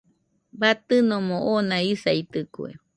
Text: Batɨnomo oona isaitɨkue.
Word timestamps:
Batɨnomo 0.59 1.37
oona 1.51 1.77
isaitɨkue. 1.93 2.69